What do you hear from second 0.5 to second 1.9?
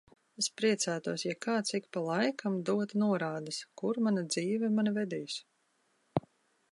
priecātos, ja kāds ik